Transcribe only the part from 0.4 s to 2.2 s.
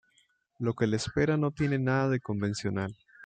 Lo que le espera no tiene nada de